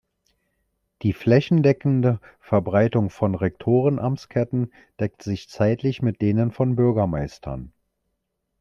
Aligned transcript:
Die 1.03 1.13
flächendeckende 1.13 2.19
Verbreitung 2.39 3.11
von 3.11 3.35
Rektoren-Amtsketten 3.35 4.73
deckt 4.99 5.21
sich 5.21 5.47
zeitlich 5.47 6.01
mit 6.01 6.23
denen 6.23 6.49
von 6.51 6.75
Bürgermeistern. 6.75 7.71